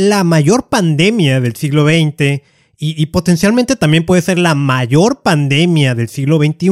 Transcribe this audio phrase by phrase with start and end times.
[0.00, 2.42] la mayor pandemia del siglo XX
[2.82, 6.70] y, potencialmente también puede ser la mayor pandemia del siglo XXI,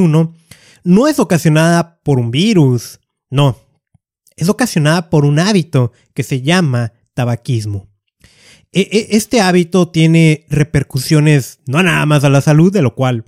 [0.83, 3.59] no es ocasionada por un virus, no,
[4.35, 7.91] es ocasionada por un hábito que se llama tabaquismo.
[8.73, 13.27] E, e, este hábito tiene repercusiones no nada más a la salud, de lo cual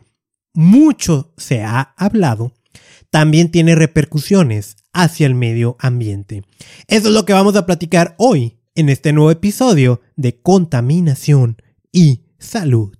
[0.54, 2.54] mucho se ha hablado,
[3.10, 6.44] también tiene repercusiones hacia el medio ambiente.
[6.86, 11.60] Eso es lo que vamos a platicar hoy en este nuevo episodio de contaminación
[11.92, 12.99] y salud.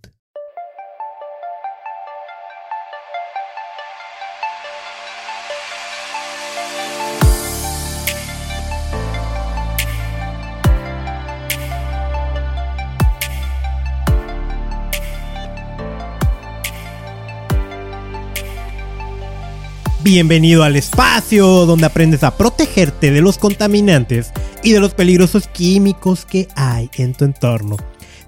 [20.03, 24.33] Bienvenido al espacio donde aprendes a protegerte de los contaminantes
[24.65, 27.77] y de los peligrosos químicos que hay en tu entorno.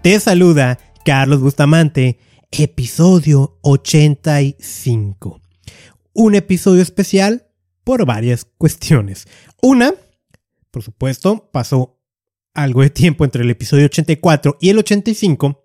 [0.02, 2.18] Te saluda Carlos Bustamante,
[2.50, 5.40] episodio 85.
[6.12, 7.46] Un episodio especial
[7.84, 9.26] por varias cuestiones.
[9.62, 9.94] Una,
[10.70, 11.98] por supuesto, pasó
[12.52, 15.64] algo de tiempo entre el episodio 84 y el 85.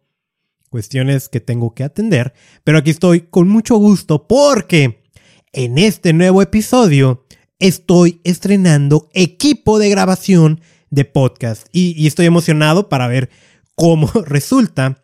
[0.70, 5.07] Cuestiones que tengo que atender, pero aquí estoy con mucho gusto porque
[5.54, 7.26] en este nuevo episodio
[7.60, 13.30] estoy estrenando equipo de grabación de podcast y, estoy emocionado para ver
[13.76, 15.04] cómo resulta.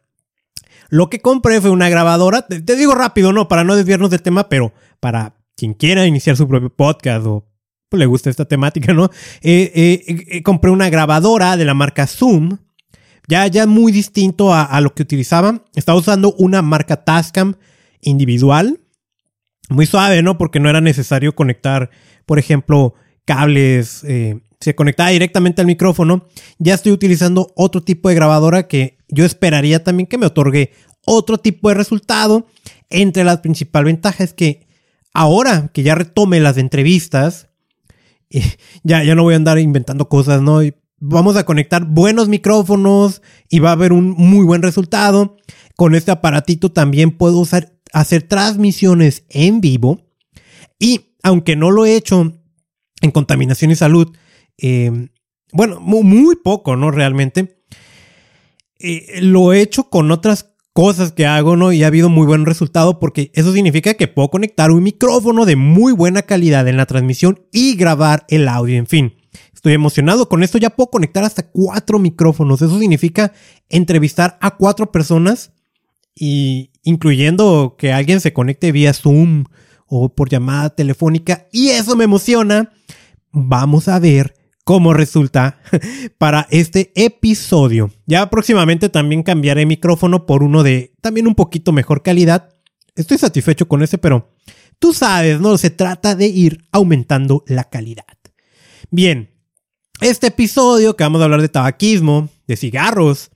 [0.89, 4.47] Lo que compré fue una grabadora, te, digo rápido, no, para no desviarnos del tema,
[4.47, 7.47] pero para quien quiera iniciar su propio podcast o
[7.89, 9.05] pues, le gusta esta temática, ¿no?
[9.41, 12.57] Eh, eh, eh, compré una grabadora de la marca Zoom,
[13.27, 15.65] ya, ya muy distinto a, a lo que utilizaba.
[15.73, 17.55] Estaba usando una marca Tascam
[18.01, 18.82] individual,
[19.73, 20.37] muy suave, ¿no?
[20.37, 21.89] Porque no era necesario conectar,
[22.25, 22.93] por ejemplo,
[23.25, 26.25] cables, eh, se conectaba directamente al micrófono.
[26.57, 30.71] Ya estoy utilizando otro tipo de grabadora que yo esperaría también que me otorgue
[31.05, 32.47] otro tipo de resultado.
[32.89, 34.67] Entre las principales ventajas es que
[35.13, 37.49] ahora que ya retome las entrevistas,
[38.83, 40.61] ya, ya no voy a andar inventando cosas, ¿no?
[40.99, 45.35] Vamos a conectar buenos micrófonos y va a haber un muy buen resultado.
[45.75, 50.01] Con este aparatito también puedo usar hacer transmisiones en vivo
[50.77, 52.33] y aunque no lo he hecho
[53.01, 54.11] en contaminación y salud,
[54.57, 55.09] eh,
[55.53, 56.91] bueno, muy, poco, ¿no?
[56.91, 57.63] Realmente.
[58.79, 61.71] Eh, lo he hecho con otras cosas que hago, ¿no?
[61.71, 65.55] Y ha habido muy buen resultado porque eso significa que puedo conectar un micrófono de
[65.55, 69.13] muy buena calidad en la transmisión y grabar el audio, en fin.
[69.53, 70.27] Estoy emocionado.
[70.27, 72.61] Con esto ya puedo conectar hasta cuatro micrófonos.
[72.61, 73.31] Eso significa
[73.69, 75.53] entrevistar a cuatro personas
[76.15, 79.45] y incluyendo que alguien se conecte vía Zoom
[79.87, 82.71] o por llamada telefónica y eso me emociona.
[83.31, 85.59] Vamos a ver cómo resulta
[86.17, 87.91] para este episodio.
[88.05, 92.49] Ya próximamente también cambiaré micrófono por uno de también un poquito mejor calidad.
[92.95, 94.31] Estoy satisfecho con ese, pero
[94.79, 95.57] tú sabes, ¿no?
[95.57, 98.05] Se trata de ir aumentando la calidad.
[98.91, 99.31] Bien,
[100.01, 103.31] este episodio que vamos a hablar de tabaquismo, de cigarros,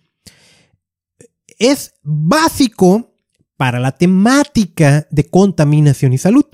[1.58, 3.14] es básico
[3.58, 6.46] para la temática de contaminación y salud.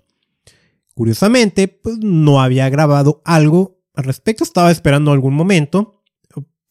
[0.94, 6.04] Curiosamente, pues no había grabado algo al respecto, estaba esperando algún momento,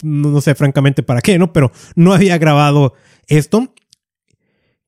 [0.03, 1.53] no, sé francamente para qué, ¿no?
[1.53, 2.95] Pero no había grabado
[3.29, 3.73] esto.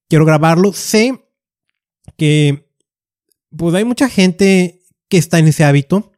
[0.08, 1.24] Quiero grabarlo, sé
[2.16, 2.68] que
[3.56, 6.12] pues hay mucha gente que está en ese hábito.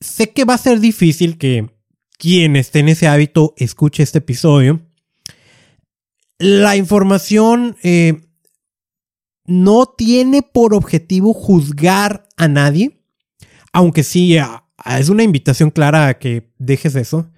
[0.00, 1.70] Sé que va a ser difícil que
[2.18, 4.85] quien esté en ese hábito escuche este episodio
[6.38, 8.20] la información eh,
[9.46, 13.02] no tiene por objetivo juzgar a nadie,
[13.72, 17.30] aunque sí es una invitación clara a que dejes eso,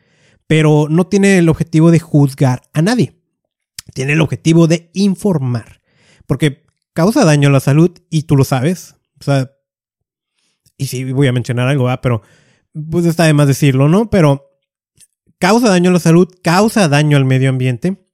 [0.46, 3.14] pero no tiene el objetivo de juzgar a nadie.
[3.94, 5.80] Tiene el objetivo de informar,
[6.26, 8.96] porque causa daño a la salud y tú lo sabes.
[9.20, 9.50] O sea,
[10.76, 12.22] y sí voy a mencionar algo, pero
[12.90, 14.10] pues está de más decirlo, ¿no?
[14.10, 14.50] Pero
[15.38, 18.07] causa daño a la salud, causa daño al medio ambiente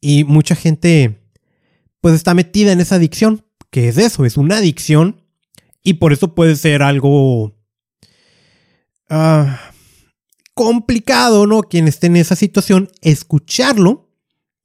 [0.00, 1.20] y mucha gente
[2.00, 5.22] pues está metida en esa adicción, que es eso, es una adicción
[5.82, 7.56] y por eso puede ser algo
[9.08, 9.72] ah,
[10.54, 11.62] complicado, ¿no?
[11.62, 14.10] Quien esté en esa situación, escucharlo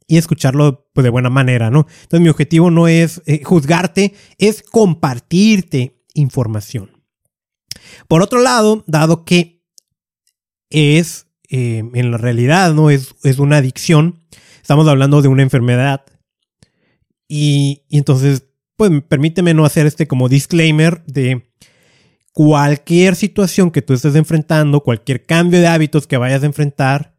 [0.08, 1.88] y escucharlo pues, de buena manera, ¿no?
[2.04, 7.04] Entonces mi objetivo no es eh, juzgarte, es compartirte información.
[8.08, 9.64] Por otro lado, dado que
[10.70, 12.90] es eh, en la realidad, ¿no?
[12.90, 14.21] Es, es una adicción,
[14.62, 16.06] estamos hablando de una enfermedad.
[17.28, 21.52] Y, entonces, pues permíteme no hacer este como disclaimer de
[22.34, 27.16] cualquier situación que tú estés enfrentando, cualquier cambio de hábitos que vayas a enfrentar,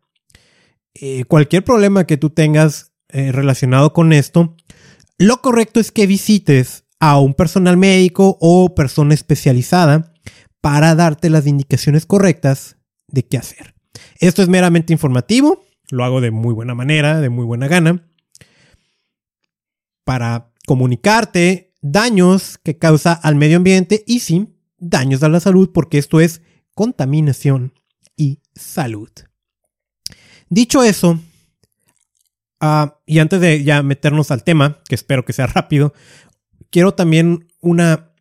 [0.94, 4.56] eh, cualquier problema que tú tengas eh, relacionado con esto,
[5.19, 10.12] lo correcto es que visites a un personal médico o persona especializada
[10.61, 12.77] para darte las indicaciones correctas
[13.09, 13.75] de qué hacer.
[14.19, 18.09] Esto es meramente informativo, lo hago de muy buena manera, de muy buena gana,
[20.05, 24.49] para comunicarte daños que causa al medio ambiente y sí,
[24.79, 26.41] daños a la salud, porque esto es
[26.73, 27.75] contaminación
[28.17, 29.11] y salud.
[30.49, 31.21] Dicho eso,
[32.59, 35.93] ah, y antes de ya meternos al tema, que espero que sea rápido,
[36.71, 38.15] quiero también una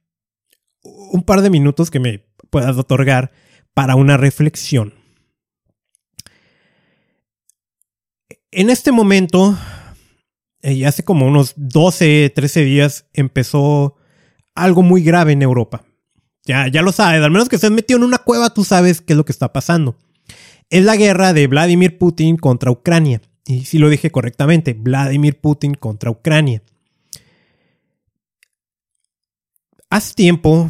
[0.84, 3.32] un par de minutos que me puedas otorgar
[3.74, 5.01] para una reflexión.
[8.54, 9.58] En este momento,
[10.62, 13.96] y hace como unos 12, 13 días, empezó
[14.56, 15.86] algo muy grave en Europa.
[16.44, 19.14] Ya, ya lo sabes, al menos que estés metido en una cueva, tú sabes qué
[19.14, 19.96] es lo que está pasando.
[20.70, 23.22] Es la guerra de Vladimir Putin contra Ucrania.
[23.46, 26.62] Y si lo dije correctamente, Vladimir Putin contra Ucrania.
[29.90, 30.70] Hace tiempo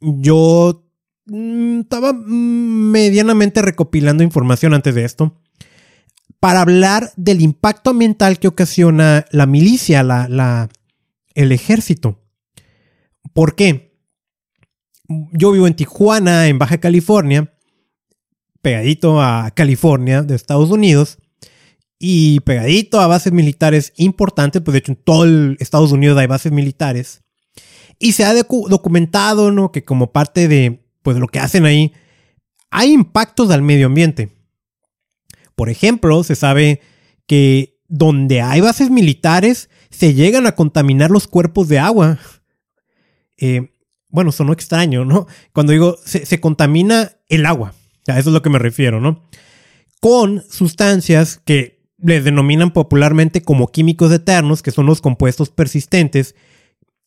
[0.00, 0.88] yo
[1.26, 5.38] mm, estaba medianamente recopilando información antes de esto
[6.42, 10.68] para hablar del impacto ambiental que ocasiona la milicia, la,
[11.34, 12.18] el ejército.
[13.32, 13.96] ¿Por qué?
[15.06, 17.54] Yo vivo en Tijuana, en Baja California,
[18.60, 21.18] pegadito a California de Estados Unidos,
[22.00, 26.50] y pegadito a bases militares importantes, pues de hecho en todo Estados Unidos hay bases
[26.50, 27.22] militares.
[28.00, 29.70] Y se ha documentado, ¿no?
[29.70, 31.92] Que como parte de, pues, lo que hacen ahí,
[32.68, 34.41] hay impactos al medio ambiente.
[35.54, 36.80] Por ejemplo, se sabe
[37.26, 42.18] que donde hay bases militares se llegan a contaminar los cuerpos de agua.
[43.36, 43.70] Eh,
[44.08, 45.26] bueno, sonó extraño, ¿no?
[45.52, 47.74] Cuando digo se, contamina el agua,
[48.08, 49.22] a eso es lo que me refiero, ¿no?
[50.00, 56.34] Con sustancias que les denominan popularmente como químicos eternos, que son los compuestos persistentes,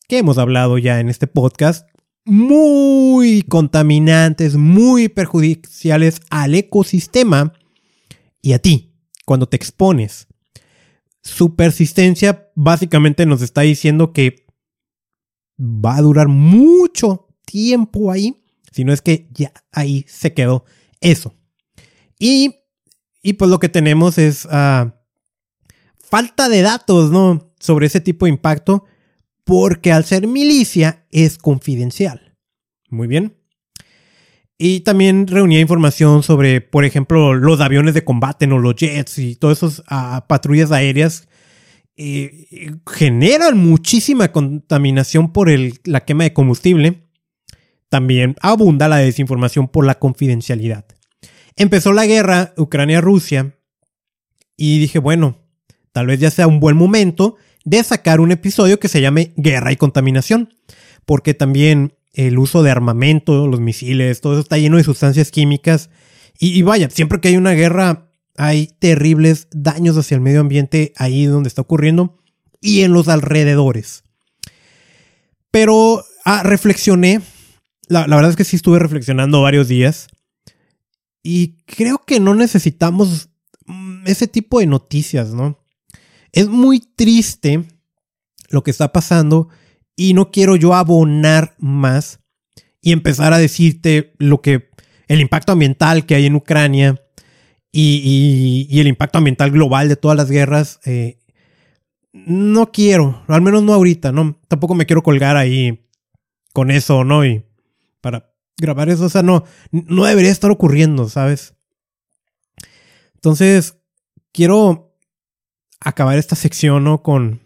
[0.08, 1.88] que hemos hablado ya en este podcast,
[2.24, 7.52] muy contaminantes, muy perjudiciales al ecosistema
[8.46, 8.94] y a ti,
[9.24, 10.28] cuando te expones.
[11.20, 14.46] Su persistencia básicamente nos está diciendo que
[15.58, 20.64] va a durar mucho tiempo ahí, si no es que ya ahí se quedó
[21.00, 21.34] eso.
[22.20, 22.54] Y,
[23.20, 24.94] y pues lo que tenemos es ah,
[25.98, 27.52] falta de datos, ¿no?
[27.58, 28.84] Sobre ese tipo de impacto,
[29.42, 32.36] porque al ser milicia es confidencial.
[32.90, 33.36] Muy bien.
[34.58, 38.58] Y también reunía información sobre, por ejemplo, los aviones de combate, ¿no?
[38.58, 41.28] los jets y todas esas ah, patrullas aéreas.
[41.98, 47.08] Eh, generan muchísima contaminación por el, la quema de combustible.
[47.88, 50.86] También abunda la desinformación por la confidencialidad.
[51.56, 53.56] Empezó la guerra Ucrania-Rusia
[54.56, 55.38] y dije, bueno,
[55.92, 59.72] tal vez ya sea un buen momento de sacar un episodio que se llame Guerra
[59.72, 60.54] y Contaminación,
[61.04, 65.90] porque también el uso de armamento, los misiles, todo eso está lleno de sustancias químicas.
[66.38, 71.24] Y, vaya, siempre que hay una guerra hay terribles daños hacia el medio ambiente ahí
[71.24, 72.18] donde está ocurriendo
[72.60, 74.04] y en los alrededores.
[75.50, 77.22] Pero ah, reflexioné,
[77.88, 80.08] la, la verdad es que sí estuve reflexionando varios días
[81.22, 83.30] y creo que no necesitamos
[83.66, 85.58] mm, ese tipo de noticias, ¿no?
[86.32, 87.64] Es muy triste
[88.48, 89.48] lo que está pasando
[89.96, 92.20] y no quiero yo abonar más
[92.82, 94.70] y empezar a decirte lo que
[95.08, 97.02] el impacto ambiental que hay en Ucrania
[97.72, 100.80] y, el impacto ambiental global de todas las guerras.
[100.84, 101.18] Eh,
[102.12, 104.38] no quiero, al menos no ahorita, ¿no?
[104.48, 105.86] Tampoco me quiero colgar ahí
[106.52, 107.26] con eso, ¿no?
[107.26, 107.44] Y
[108.00, 111.54] para grabar eso, o sea, no, no debería estar ocurriendo, ¿sabes?
[113.14, 113.76] Entonces,
[114.32, 114.96] quiero
[115.80, 117.02] acabar esta sección, ¿no?
[117.02, 117.45] Con,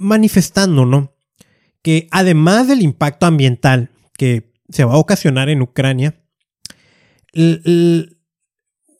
[0.00, 1.14] manifestando, ¿no?
[1.82, 6.20] Que además del impacto ambiental que se va a ocasionar en Ucrania,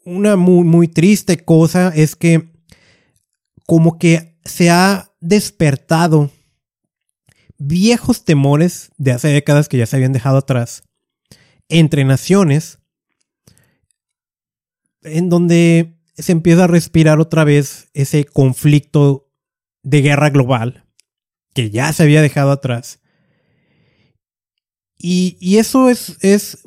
[0.04, 2.52] una muy, muy triste cosa es que
[3.66, 6.30] como que se ha despertado
[7.58, 10.82] viejos temores de hace décadas que ya se habían dejado atrás
[11.68, 12.78] entre naciones
[15.02, 19.30] en donde se empieza a respirar otra vez ese conflicto
[19.82, 20.89] de guerra global
[21.54, 23.00] que ya se había dejado atrás.
[25.02, 26.58] Y, eso es, es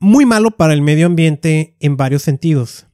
[0.00, 2.86] muy malo para el medio ambiente en varios sentidos.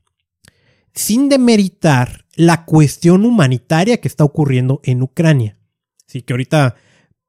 [0.95, 5.59] Sin demeritar la cuestión humanitaria que está ocurriendo en Ucrania.
[6.07, 6.77] Así que ahorita,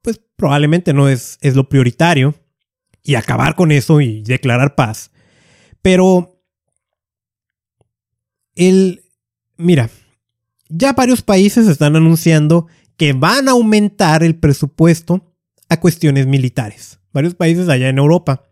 [0.02, 2.36] pues probablemente no es, es lo prioritario.
[3.04, 5.12] Y acabar con eso y declarar paz.
[5.82, 6.44] Pero
[8.56, 9.04] el...
[9.58, 9.90] Mira,
[10.70, 12.68] ya varios países están anunciando
[12.98, 15.34] que van a aumentar el presupuesto
[15.70, 17.00] a cuestiones militares.
[17.14, 18.50] Varios países allá en Europa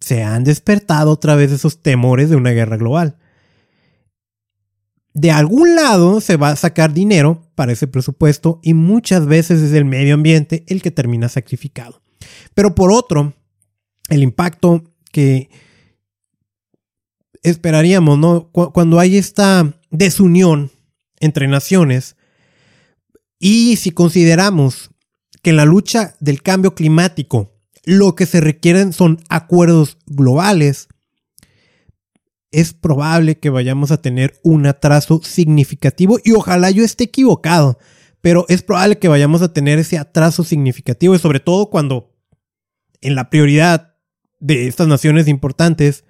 [0.00, 3.18] se han despertado otra vez esos temores de una guerra global.
[5.12, 9.72] De algún lado se va a sacar dinero para ese presupuesto y muchas veces es
[9.72, 12.00] el medio ambiente el que termina sacrificado.
[12.54, 13.34] Pero por otro,
[14.08, 15.50] el impacto que
[17.42, 18.50] esperaríamos, ¿no?
[18.52, 20.70] Cuando hay esta desunión
[21.18, 22.16] entre naciones
[23.40, 24.90] y si consideramos
[25.42, 30.88] que en la lucha del cambio climático lo que se requieren son acuerdos globales,
[32.52, 37.78] es probable que vayamos a tener un atraso significativo y ojalá yo esté equivocado,
[38.20, 42.14] pero es probable que vayamos a tener ese atraso significativo y sobre todo cuando
[43.00, 43.96] en la prioridad
[44.38, 46.04] de estas naciones importantes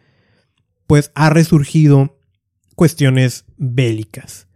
[0.88, 2.18] pues ha resurgido
[2.74, 4.48] cuestiones bélicas.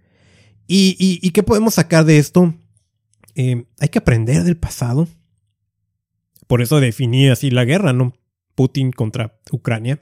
[0.67, 2.55] ¿Y, qué podemos sacar de esto?
[3.35, 5.09] Eh, hay que aprender del pasado.
[6.47, 8.15] Por eso definí así la guerra, ¿no?
[8.55, 9.99] Putin contra Ucrania.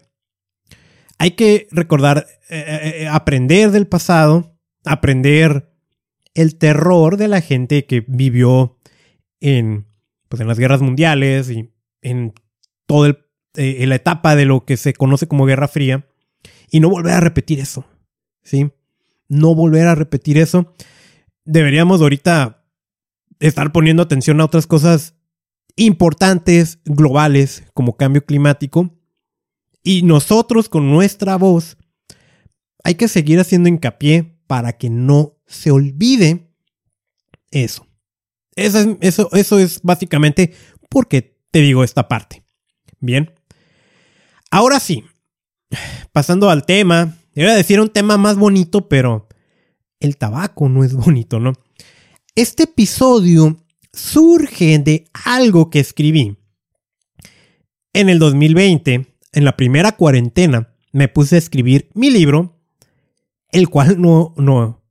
[1.19, 5.73] Hay que recordar, eh, eh, aprender del pasado, aprender
[6.35, 8.79] el terror de la gente que vivió
[9.41, 9.87] en,
[10.29, 12.35] pues en las guerras mundiales y en
[12.87, 13.19] toda
[13.55, 16.07] la etapa de lo que se conoce como Guerra Fría
[16.71, 17.85] y no volver a repetir eso.
[18.43, 18.73] ¿Sí?
[19.29, 20.73] No volver a repetir eso.
[21.45, 22.62] Deberíamos ahorita
[23.43, 25.15] estar poniendo atención a otras cosas
[25.77, 28.99] importantes, globales, como cambio climático.
[29.83, 31.77] Y nosotros con nuestra voz
[32.85, 36.53] hay que seguir haciendo hincapié para que no se olvide
[37.51, 37.87] eso.
[38.55, 40.55] Eso es, eso, eso es básicamente
[40.89, 42.45] porque te digo esta parte.
[43.01, 43.33] Bien.
[44.51, 45.05] Ahora sí,
[46.13, 49.27] pasando al tema, voy a decir un tema más bonito, pero
[49.99, 51.55] el tabaco no es bonito, ¿no?
[52.35, 53.63] Este episodio
[53.93, 56.39] surge de algo que escribí.
[57.93, 62.59] En el 2020, en la primera cuarentena, me puse a escribir mi libro,
[63.51, 64.83] el cual no, no,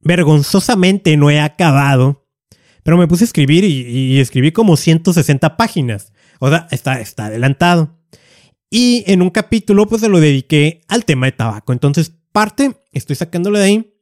[0.00, 2.28] vergonzosamente no he acabado,
[2.82, 6.12] pero me puse a escribir y, escribí como 160 páginas.
[6.38, 7.96] O sea, está, está adelantado.
[8.68, 11.72] Y en un capítulo pues se lo dediqué al tema de tabaco.
[11.72, 13.97] Entonces parte, estoy sacándolo de ahí,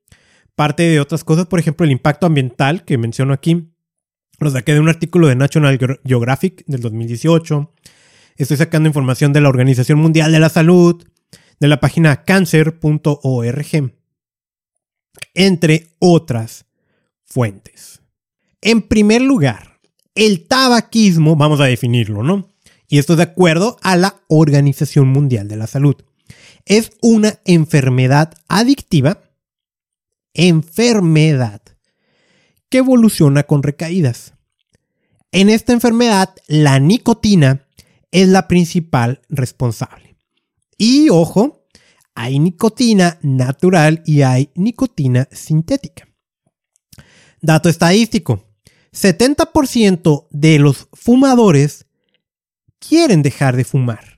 [0.56, 3.70] parte de otras cosas, por ejemplo el impacto ambiental que menciono aquí,
[4.38, 7.72] lo saqué de un artículo de National Geographic del 2018.
[8.36, 11.06] Estoy sacando información de la Organización Mundial de la Salud,
[11.60, 13.92] de la página cancer.org,
[15.34, 16.66] entre otras
[17.25, 18.00] fuentes.
[18.60, 19.78] En primer lugar,
[20.14, 22.56] el tabaquismo, vamos a definirlo, ¿no?
[22.88, 25.96] y esto es de acuerdo a la Organización Mundial de la Salud.
[26.64, 29.20] Es una enfermedad adictiva,
[30.37, 31.62] enfermedad,
[32.69, 34.35] que evoluciona con recaídas.
[35.33, 37.66] En esta enfermedad, la nicotina
[38.11, 40.16] es la principal responsable.
[40.78, 41.66] Y ojo,
[42.14, 46.09] hay nicotina natural y hay nicotina sintética.
[47.40, 48.43] Dato estadístico.
[48.93, 51.87] 70% de los fumadores
[52.78, 54.16] quieren dejar de fumar.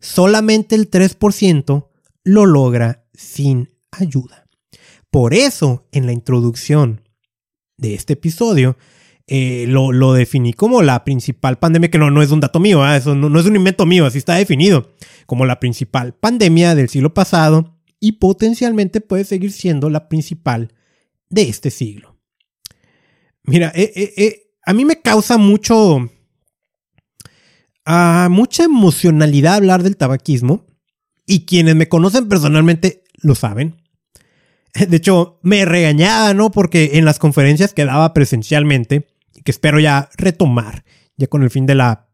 [0.00, 1.88] Solamente el 3%
[2.24, 4.45] lo logra sin ayuda.
[5.16, 7.00] Por eso, en la introducción
[7.78, 8.76] de este episodio,
[9.26, 12.98] eh, lo, definí como la principal pandemia, que no, no es un dato mío, ¿eh?
[12.98, 14.92] eso no, no es un invento mío, así está definido,
[15.24, 20.74] como la principal pandemia del siglo pasado y potencialmente puede seguir siendo la principal
[21.30, 22.18] de este siglo.
[23.44, 26.10] Mira, eh, a mí me causa mucho,
[27.86, 30.66] a mucha emocionalidad hablar del tabaquismo
[31.26, 33.85] y quienes me conocen personalmente lo saben.
[34.88, 36.50] De hecho, me regañaba, ¿no?
[36.50, 39.06] Porque en las conferencias que daba presencialmente,
[39.44, 40.84] que espero ya retomar,
[41.16, 42.08] ya con el fin de la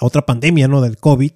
[0.00, 0.80] otra pandemia, ¿no?
[0.80, 1.32] Del COVID,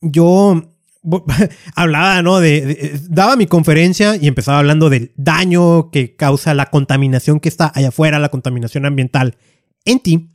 [0.00, 0.62] yo
[1.74, 2.40] hablaba, ¿no?
[2.40, 7.70] De, daba mi conferencia y empezaba hablando del daño que causa la contaminación que está
[7.74, 9.36] allá afuera, la contaminación ambiental
[9.84, 10.32] en ti.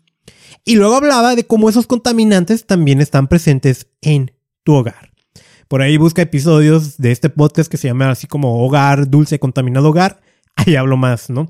[0.63, 4.31] Y luego hablaba de cómo esos contaminantes también están presentes en
[4.63, 5.10] tu hogar.
[5.71, 9.87] Por ahí busca episodios de este podcast que se llama así como Hogar, Dulce, Contaminado
[9.87, 10.19] Hogar.
[10.57, 11.49] Ahí hablo más, ¿no?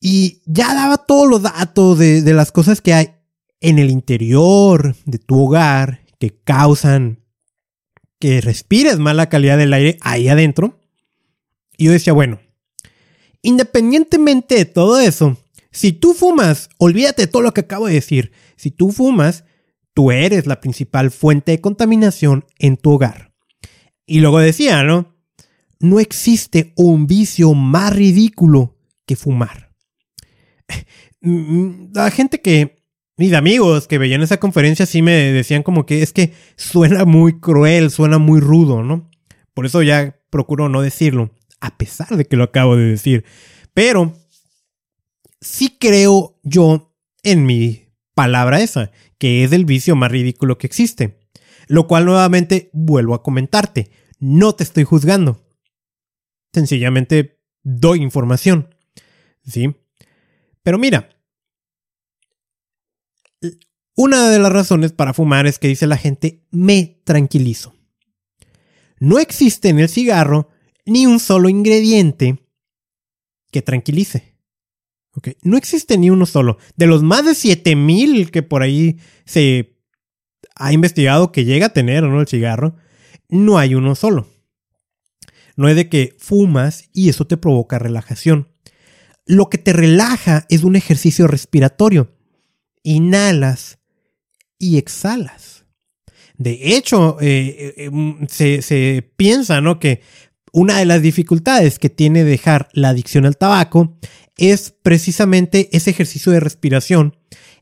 [0.00, 3.14] Y ya daba todos los datos de, de las cosas que hay
[3.60, 7.22] en el interior de tu hogar que causan
[8.18, 10.80] que respires mala calidad del aire ahí adentro.
[11.76, 12.40] Y yo decía, bueno,
[13.42, 15.36] independientemente de todo eso,
[15.70, 18.32] si tú fumas, olvídate de todo lo que acabo de decir.
[18.56, 19.44] Si tú fumas,
[19.96, 23.32] tú eres la principal fuente de contaminación en tu hogar.
[24.04, 25.16] Y luego decía, ¿no?
[25.80, 28.76] No existe un vicio más ridículo
[29.06, 29.72] que fumar.
[31.22, 32.84] La gente que,
[33.16, 37.40] mis amigos que veían esa conferencia sí me decían como que es que suena muy
[37.40, 39.10] cruel, suena muy rudo, ¿no?
[39.54, 43.24] Por eso ya procuro no decirlo, a pesar de que lo acabo de decir.
[43.72, 44.12] Pero
[45.40, 51.18] sí creo yo en mi palabra esa, que es el vicio más ridículo que existe.
[51.68, 53.90] Lo cual nuevamente vuelvo a comentarte.
[54.18, 55.44] No te estoy juzgando.
[56.52, 58.74] Sencillamente doy información.
[59.44, 59.74] ¿Sí?
[60.62, 61.08] Pero mira,
[63.94, 67.74] una de las razones para fumar es que dice la gente, me tranquilizo.
[68.98, 70.50] No existe en el cigarro
[70.84, 72.38] ni un solo ingrediente
[73.50, 74.35] que tranquilice.
[75.42, 76.58] No existe ni uno solo.
[76.76, 79.76] De los más de 7000 que por ahí se
[80.54, 82.20] ha investigado que llega a tener ¿no?
[82.20, 82.76] el cigarro,
[83.28, 84.28] no hay uno solo.
[85.56, 88.48] No es de que fumas y eso te provoca relajación.
[89.24, 92.14] Lo que te relaja es un ejercicio respiratorio.
[92.82, 93.78] Inhalas
[94.58, 95.64] y exhalas.
[96.38, 99.80] De hecho, eh, eh, mm, se, se, piensa ¿no?
[99.80, 100.02] que
[100.52, 103.98] una de las dificultades que tiene dejar la adicción al tabaco
[104.36, 107.16] es precisamente ese ejercicio de respiración,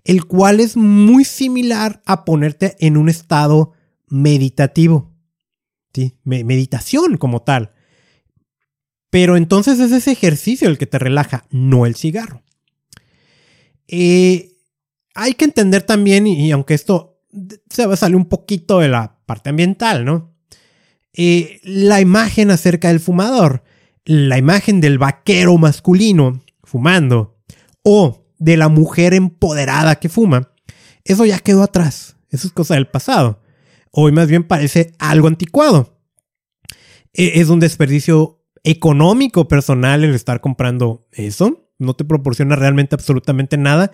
[0.04, 3.73] el cual es muy similar a ponerte en un estado
[4.09, 5.12] meditativo.
[5.95, 6.19] ¿sí?
[6.25, 7.73] Meditación como tal.
[9.11, 12.43] Pero entonces es ese ejercicio el que te relaja, no el cigarro.
[13.87, 14.57] Eh,
[15.14, 17.21] hay que entender también, y, aunque esto
[17.71, 20.35] se va a salir un poquito de la parte ambiental, ¿no?
[21.12, 23.62] Eh, la imagen acerca del fumador,
[24.04, 27.38] la imagen del vaquero masculino fumando
[27.83, 30.50] o de la mujer empoderada que fuma,
[31.04, 32.16] eso ya quedó atrás.
[32.30, 33.40] Eso es cosa del pasado.
[33.90, 36.00] Hoy más bien parece algo anticuado.
[37.12, 41.68] E, es un desperdicio económico personal el estar comprando eso.
[41.79, 43.92] No te proporciona realmente absolutamente nada.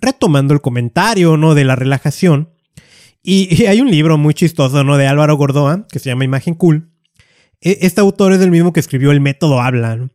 [0.00, 1.54] Retomando el comentario, ¿no?
[1.54, 2.50] De la relajación.
[3.22, 4.96] Y, hay un libro muy chistoso, ¿no?
[4.96, 6.90] De Álvaro Gordoa, que se llama Imagen Cool.
[7.60, 10.10] E, este autor es el mismo que escribió El método habla,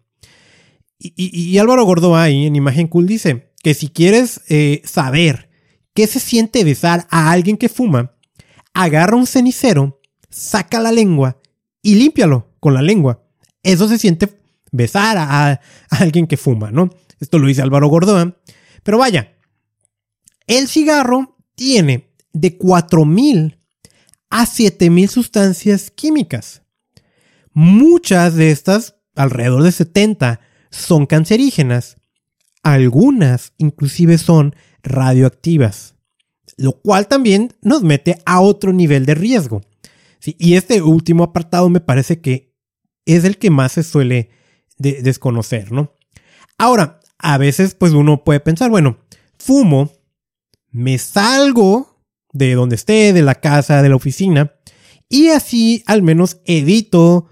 [0.98, 5.50] y, Álvaro Gordoa ahí en Imagen Cool dice que si quieres eh, saber
[5.94, 8.16] qué se siente besar a alguien que fuma,
[8.74, 11.42] agarra un cenicero, saca la lengua
[11.82, 13.24] y límpialo con la lengua.
[13.64, 14.40] Eso se siente
[14.72, 16.90] besar a, alguien que fuma, ¿no?
[17.20, 18.38] Esto lo dice Álvaro Gordoa.
[18.84, 19.36] Pero vaya,
[20.48, 23.58] el cigarro tiene de 4.000
[24.30, 26.62] a 7.000 sustancias químicas.
[27.54, 30.42] Muchas de estas, alrededor de 70,
[30.76, 31.98] son cancerígenas.
[32.64, 35.96] Algunas inclusive son radioactivas,
[36.58, 39.62] lo cual también nos mete a otro nivel de riesgo.
[40.26, 42.56] y este último apartado me parece que
[43.06, 44.32] es el que más se suele
[44.78, 45.94] desconocer, ¿no?
[46.58, 48.98] Ahora, a veces pues uno puede pensar, bueno,
[49.38, 49.92] fumo,
[50.72, 52.02] me salgo
[52.34, 54.54] de donde esté, de la casa, de la oficina,
[55.08, 57.30] y así al menos evito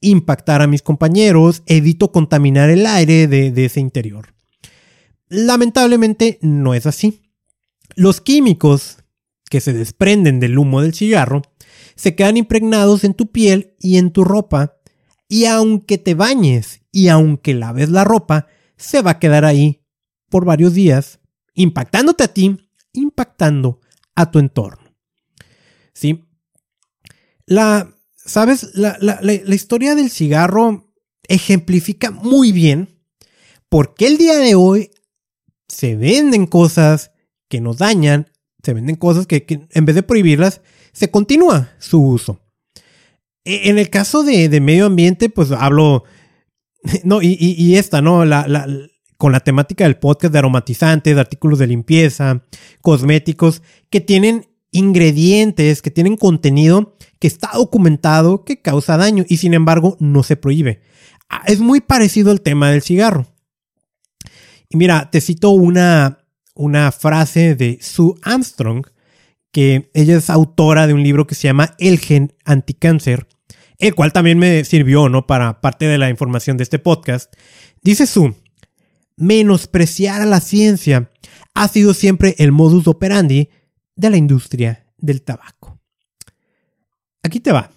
[0.00, 4.34] impactar a mis compañeros, evito contaminar el aire de, ese interior.
[5.28, 7.22] Lamentablemente no es así.
[7.94, 8.98] Los químicos
[9.50, 11.42] que se desprenden del humo del cigarro
[11.94, 14.76] se quedan impregnados en tu piel y en tu ropa
[15.28, 19.84] y aunque te bañes y aunque laves la ropa, se va a quedar ahí
[20.28, 21.20] por varios días,
[21.54, 22.56] impactándote a ti,
[22.92, 23.80] impactando
[24.14, 24.96] a tu entorno.
[25.92, 26.26] ¿Sí?
[27.46, 27.94] La
[28.30, 29.18] Sabes, la,
[29.52, 30.94] historia del cigarro
[31.26, 33.02] ejemplifica muy bien
[33.68, 34.92] por qué el día de hoy
[35.66, 37.10] se venden cosas
[37.48, 38.30] que nos dañan,
[38.62, 40.60] se venden cosas que, en vez de prohibirlas,
[40.92, 42.40] se continúa su uso.
[43.44, 46.04] E, en el caso de, medio ambiente, pues hablo,
[47.02, 48.22] no, y, esta, ¿no?
[49.16, 52.44] con la temática del podcast de aromatizantes, de artículos de limpieza,
[52.80, 59.54] cosméticos, que tienen ingredientes, que tienen contenido que está documentado que causa daño y sin
[59.54, 60.80] embargo no se prohíbe.
[61.28, 63.26] Ah, es muy parecido al tema del cigarro.
[64.68, 68.86] Y mira, te cito una, una frase de Sue Armstrong,
[69.52, 73.26] que ella es autora de un libro que se llama El gen anticáncer,
[73.78, 75.26] el cual también me sirvió, ¿no?
[75.26, 77.34] Para parte de la información de este podcast.
[77.82, 78.34] Dice Sue,
[79.16, 81.10] menospreciar a la ciencia
[81.54, 83.50] ha sido siempre el modus operandi
[84.00, 85.78] de la industria del tabaco.
[87.22, 87.70] Aquí te va.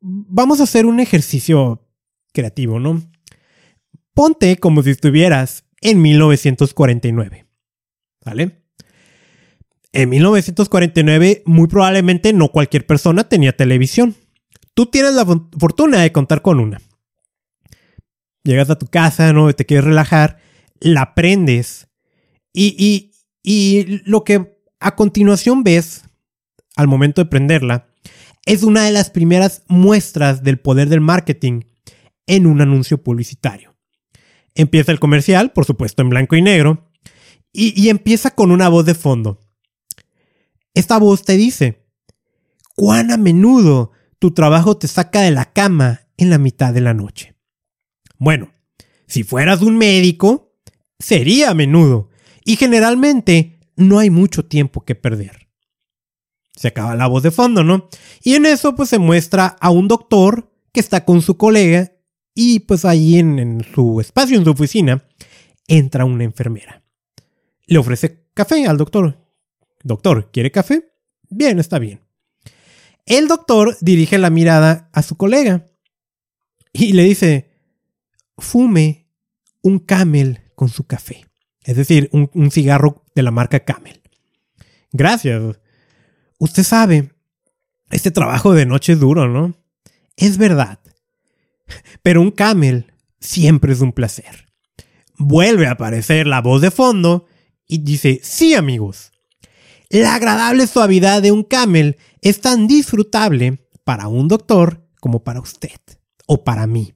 [0.00, 1.86] Vamos a hacer un ejercicio
[2.32, 3.02] creativo, ¿no?
[4.14, 7.46] Ponte como si estuvieras en 1949.
[8.24, 8.62] ¿Vale?
[9.92, 14.16] En 1949 muy probablemente no cualquier persona tenía televisión.
[14.72, 16.80] Tú tienes la fortuna de contar con una.
[18.42, 19.52] Llegas a tu casa, ¿no?
[19.52, 20.38] Te quieres relajar,
[20.80, 21.88] la prendes
[22.52, 23.12] y, y,
[23.42, 24.53] y lo que
[24.84, 26.04] a continuación ves
[26.76, 27.88] al momento de prenderla
[28.44, 31.62] es una de las primeras muestras del poder del marketing
[32.26, 33.74] en un anuncio publicitario.
[34.54, 36.90] Empieza el comercial, por supuesto en blanco y negro,
[37.50, 39.40] y, y empieza con una voz de fondo.
[40.74, 41.86] Esta voz te dice,
[42.76, 46.92] cuán a menudo tu trabajo te saca de la cama en la mitad de la
[46.92, 47.34] noche.
[48.18, 48.52] Bueno,
[49.06, 50.52] si fueras un médico,
[50.98, 52.10] sería a menudo,
[52.44, 55.48] y generalmente no hay mucho tiempo que perder.
[56.54, 57.88] Se acaba la voz de fondo, ¿no?
[58.22, 61.92] Y en eso pues se muestra a un doctor que está con su colega
[62.34, 65.04] y pues ahí en, en su espacio, en su oficina,
[65.66, 66.82] entra una enfermera.
[67.66, 69.18] Le ofrece café al doctor.
[69.82, 70.92] Doctor, ¿quiere café?
[71.28, 72.00] Bien, está bien.
[73.06, 75.66] El doctor dirige la mirada a su colega
[76.72, 77.50] y le dice,
[78.38, 79.08] fume
[79.62, 81.24] un camel con su café.
[81.64, 84.02] Es decir, un, cigarro de la marca Camel.
[84.92, 85.42] Gracias.
[86.38, 87.10] Usted sabe,
[87.90, 89.56] este trabajo de noche es duro, ¿no?
[90.16, 90.78] Es verdad.
[92.02, 94.46] Pero un camel siempre es un placer.
[95.16, 97.26] Vuelve a aparecer la voz de fondo
[97.66, 99.12] y dice, sí amigos,
[99.88, 105.80] la agradable suavidad de un camel es tan disfrutable para un doctor como para usted
[106.26, 106.94] o para mí.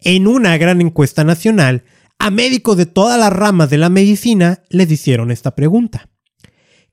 [0.00, 1.84] En una gran encuesta nacional,
[2.18, 6.08] a médicos de todas las ramas de la medicina les hicieron esta pregunta.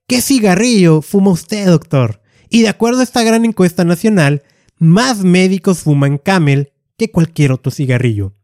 [0.07, 2.21] ¿Qué cigarrillo fuma usted, doctor?
[2.49, 4.43] Y de acuerdo a esta gran encuesta nacional,
[4.77, 8.35] más médicos fuman Camel que cualquier otro cigarrillo.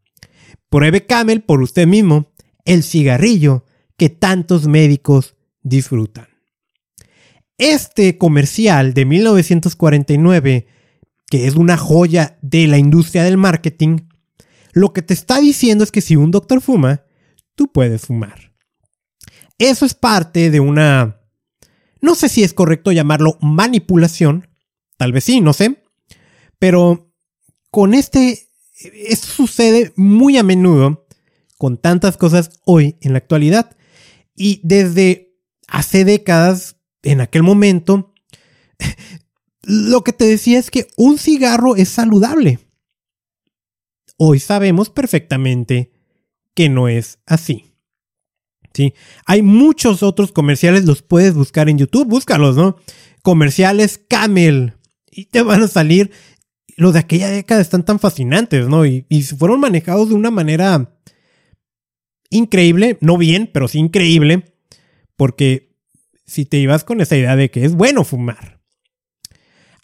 [0.68, 2.32] Pruebe Camel por usted mismo,
[2.64, 3.64] el cigarrillo
[3.96, 6.28] que tantos médicos disfrutan.
[7.58, 10.66] Este comercial de 1949,
[11.28, 13.98] que es una joya de la industria del marketing,
[14.72, 17.04] lo que te está diciendo es que si un doctor fuma,
[17.54, 18.52] tú puedes fumar.
[19.58, 21.20] Eso es parte de una...
[22.00, 24.48] No sé si es correcto llamarlo manipulación,
[24.96, 25.82] tal vez sí, no sé,
[26.58, 27.12] pero
[27.70, 28.48] con este...
[28.94, 31.06] Esto sucede muy a menudo
[31.56, 33.76] con tantas cosas hoy en la actualidad
[34.34, 35.36] y desde
[35.68, 38.12] hace décadas, en aquel momento,
[39.62, 42.58] lo que te decía es que un cigarro es saludable.
[44.24, 45.90] Hoy sabemos perfectamente
[46.54, 47.74] que no es así.
[48.72, 48.94] ¿Sí?
[49.26, 52.76] Hay muchos otros comerciales, los puedes buscar en YouTube, búscalos, ¿no?
[53.22, 54.74] Comerciales Camel.
[55.10, 56.12] Y te van a salir.
[56.76, 58.86] Los de aquella década están tan fascinantes, ¿no?
[58.86, 60.96] Y, y fueron manejados de una manera
[62.30, 64.54] increíble, no bien, pero sí increíble,
[65.16, 65.74] porque
[66.26, 68.62] si te ibas con esa idea de que es bueno fumar.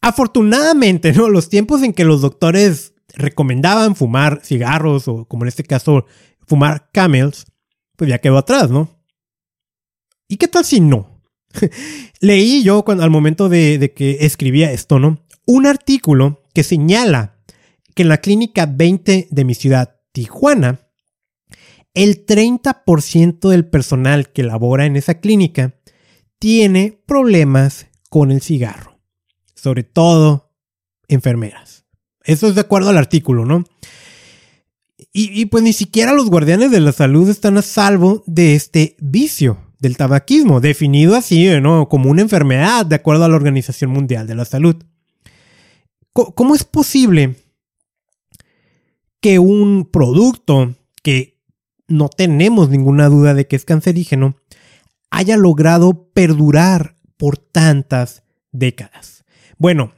[0.00, 1.28] Afortunadamente, ¿no?
[1.28, 6.06] Los tiempos en que los doctores recomendaban fumar cigarros o como en este caso
[6.46, 7.46] fumar camels,
[7.96, 8.88] pues ya quedó atrás, ¿no?
[10.28, 11.22] ¿Y qué tal si no?
[12.20, 15.24] Leí yo cuando, al momento de, de que escribía esto, ¿no?
[15.46, 17.38] Un artículo que señala
[17.94, 20.80] que en la clínica 20 de mi ciudad, Tijuana,
[21.94, 25.74] el 30% del personal que labora en esa clínica
[26.38, 29.00] tiene problemas con el cigarro,
[29.54, 30.54] sobre todo
[31.08, 31.77] enfermeras.
[32.28, 33.64] Eso es de acuerdo al artículo, ¿no?
[35.14, 39.58] Y, pues ni siquiera los guardianes de la salud están a salvo de este vicio
[39.80, 41.88] del tabaquismo, definido así, ¿no?
[41.88, 44.76] Como una enfermedad, de acuerdo a la Organización Mundial de la Salud.
[46.12, 47.36] ¿Cómo es posible
[49.20, 51.40] que un producto que
[51.88, 54.36] no tenemos ninguna duda de que es cancerígeno
[55.10, 59.24] haya logrado perdurar por tantas décadas?
[59.56, 59.92] Bueno,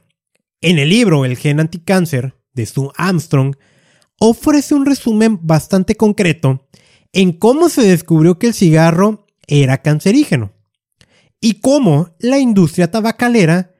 [0.61, 3.55] en el libro El gen anticáncer de Sue Armstrong,
[4.19, 6.67] ofrece un resumen bastante concreto
[7.13, 10.53] en cómo se descubrió que el cigarro era cancerígeno
[11.41, 13.73] y cómo la industria tabacalera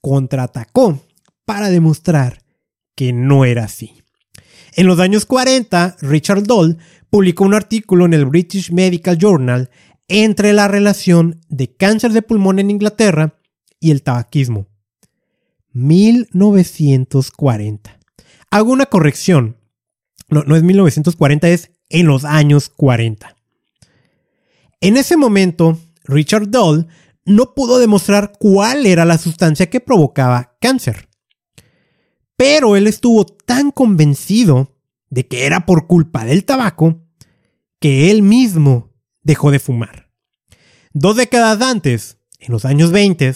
[0.00, 1.00] contraatacó
[1.44, 2.42] para demostrar
[2.94, 4.02] que no era así.
[4.74, 6.78] En los años 40, Richard Doll
[7.10, 9.70] publicó un artículo en el British Medical Journal
[10.08, 13.38] entre la relación de cáncer de pulmón en Inglaterra
[13.80, 14.71] y el tabaquismo.
[15.72, 17.98] 1940.
[18.50, 19.56] Hago una corrección.
[20.28, 23.36] No, es 1940, es en los años 40.
[24.80, 26.88] En ese momento, Richard Doll
[27.24, 31.08] no pudo demostrar cuál era la sustancia que provocaba cáncer.
[32.36, 34.76] Pero él estuvo tan convencido
[35.10, 37.04] de que era por culpa del tabaco
[37.78, 38.90] que él mismo
[39.22, 40.10] dejó de fumar.
[40.92, 43.34] Dos décadas antes, en los años 20,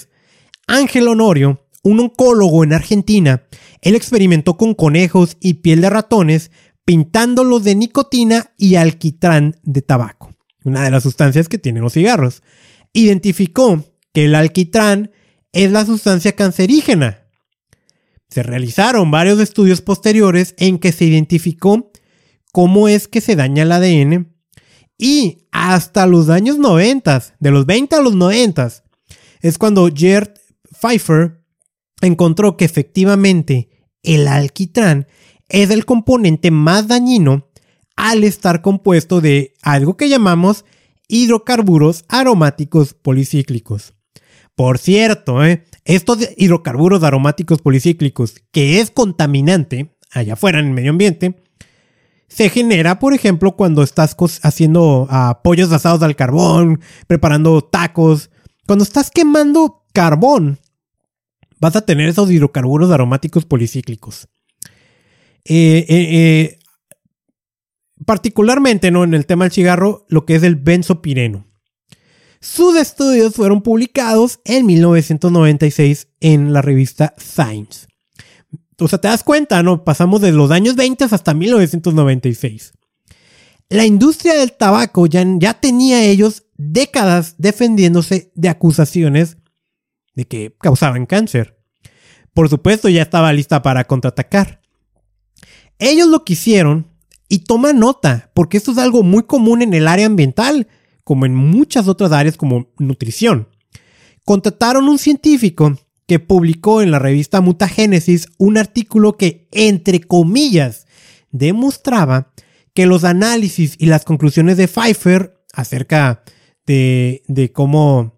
[0.66, 3.44] Ángel Honorio un oncólogo en Argentina,
[3.80, 6.50] él experimentó con conejos y piel de ratones,
[6.84, 12.42] pintándolos de nicotina y alquitrán de tabaco, una de las sustancias que tienen los cigarros.
[12.92, 15.12] Identificó que el alquitrán
[15.52, 17.20] es la sustancia cancerígena.
[18.28, 21.92] Se realizaron varios estudios posteriores en que se identificó
[22.50, 24.34] cómo es que se daña el ADN
[24.98, 28.72] y hasta los años 90, de los 20 a los 90,
[29.40, 30.34] es cuando Gerd
[30.80, 31.45] Pfeiffer
[32.00, 33.68] encontró que efectivamente
[34.02, 35.06] el alquitrán
[35.48, 37.48] es el componente más dañino
[37.96, 40.64] al estar compuesto de algo que llamamos
[41.08, 43.94] hidrocarburos aromáticos policíclicos.
[44.54, 45.64] Por cierto, ¿eh?
[45.84, 51.36] estos hidrocarburos aromáticos policíclicos, que es contaminante allá afuera en el medio ambiente,
[52.28, 58.30] se genera, por ejemplo, cuando estás haciendo ah, pollos asados al carbón, preparando tacos.
[58.66, 60.58] Cuando estás quemando carbón,
[61.60, 64.28] vas a tener esos hidrocarburos aromáticos policíclicos.
[65.44, 66.58] Eh, eh, eh,
[68.04, 69.04] particularmente ¿no?
[69.04, 71.46] en el tema del cigarro, lo que es el benzopireno.
[72.40, 77.86] Sus estudios fueron publicados en 1996 en la revista Science.
[78.78, 79.84] O sea, te das cuenta, ¿no?
[79.84, 82.72] Pasamos de los años 20 hasta 1996.
[83.70, 89.38] La industria del tabaco ya, ya tenía ellos décadas defendiéndose de acusaciones
[90.16, 91.56] de que causaban cáncer.
[92.34, 94.60] Por supuesto, ya estaba lista para contraatacar.
[95.78, 96.88] Ellos lo quisieron
[97.28, 100.68] y toma nota, porque esto es algo muy común en el área ambiental,
[101.04, 103.48] como en muchas otras áreas como nutrición.
[104.24, 110.86] Contrataron un científico que publicó en la revista Mutagénesis un artículo que, entre comillas,
[111.30, 112.32] demostraba
[112.74, 116.22] que los análisis y las conclusiones de Pfeiffer acerca
[116.66, 118.15] de, de cómo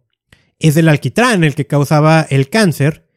[0.58, 3.08] es el alquitrán el que causaba el cáncer,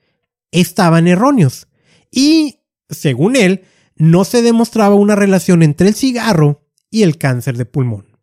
[0.52, 1.68] estaban erróneos.
[2.12, 7.66] Y, según él, no se demostraba una relación entre el cigarro y el cáncer de
[7.66, 8.18] pulmón.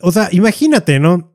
[0.00, 1.34] O sea, imagínate, ¿no?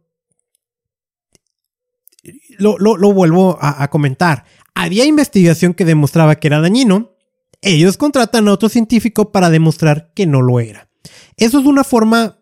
[2.58, 4.46] lo, vuelvo a, a, comentar.
[4.74, 7.16] Había investigación que demostraba que era dañino.
[7.62, 10.90] Ellos contratan a otro científico para demostrar que no lo era.
[11.38, 12.40] Eso es una forma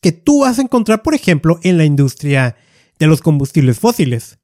[0.00, 2.56] que tú vas a encontrar, por ejemplo, en la industria
[3.02, 4.38] de los combustibles fósiles.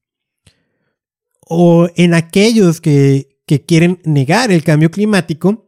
[1.40, 5.64] O en aquellos que, que quieren negar el cambio climático.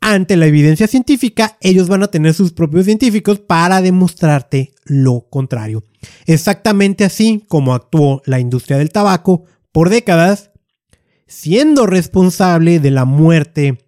[0.00, 5.84] Ante la evidencia científica, ellos van a tener sus propios científicos para demostrarte lo contrario.
[6.26, 10.50] Exactamente así como actuó la industria del tabaco por décadas,
[11.26, 13.78] siendo responsable de la muerte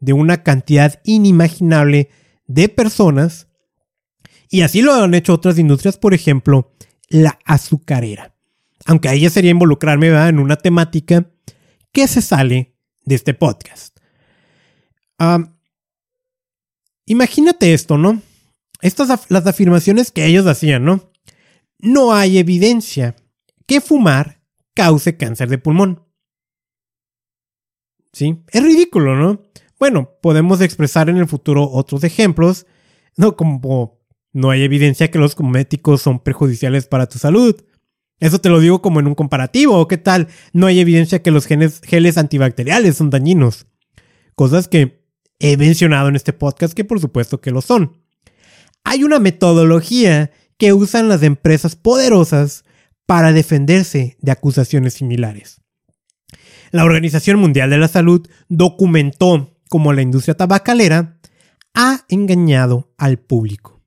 [0.00, 2.08] de una cantidad inimaginable
[2.46, 3.48] de personas.
[4.48, 6.72] Y así lo han hecho otras industrias, por ejemplo,
[7.08, 8.34] la azucarera.
[8.86, 11.30] Aunque ahí ya sería involucrarme en una temática
[11.92, 13.98] que se sale de este podcast.
[17.06, 18.22] imagínate esto, ¿no?
[18.80, 21.08] Estas las afirmaciones que ellos hacían, ¿no?
[21.78, 23.16] no hay evidencia
[23.66, 24.42] que fumar
[24.74, 26.04] cause cáncer de pulmón.
[28.12, 28.42] ¿Sí?
[28.48, 29.42] Es ridículo, ¿no?
[29.78, 32.66] Bueno, podemos expresar en el futuro otros ejemplos,
[33.16, 33.36] ¿no?
[33.36, 33.97] Como
[34.32, 37.56] no hay evidencia que los cosméticos son perjudiciales para tu salud.
[38.20, 39.86] Eso te lo digo como en un comparativo.
[39.88, 40.28] ¿Qué tal?
[40.52, 43.66] No hay evidencia que los genes, geles antibacteriales son dañinos.
[44.34, 45.04] Cosas que
[45.38, 48.02] he mencionado en este podcast que por supuesto que lo son.
[48.84, 52.64] Hay una metodología que usan las empresas poderosas
[53.06, 55.60] para defenderse de acusaciones similares.
[56.70, 61.18] La Organización Mundial de la Salud documentó cómo la industria tabacalera
[61.74, 63.77] ha engañado al público.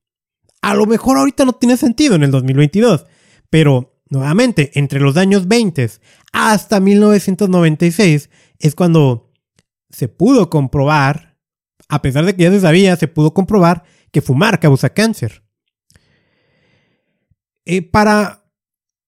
[0.61, 3.05] A lo mejor ahorita no tiene sentido en el 2022,
[3.49, 5.89] pero nuevamente entre los años 20
[6.33, 9.31] hasta 1996 es cuando
[9.89, 11.37] se pudo comprobar,
[11.89, 15.43] a pesar de que ya se sabía, se pudo comprobar que fumar causa cáncer.
[17.65, 18.45] Eh, para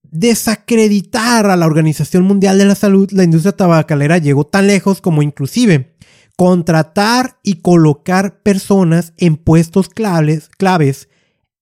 [0.03, 5.21] desacreditar a la Organización Mundial de la Salud, la industria tabacalera llegó tan lejos como
[5.21, 5.95] inclusive
[6.35, 11.09] contratar y colocar personas en puestos claves, claves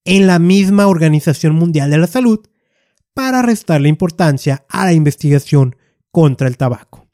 [0.06, 2.40] en la misma Organización Mundial de la Salud
[3.14, 5.76] para restarle importancia a la investigación
[6.12, 7.08] contra el tabaco.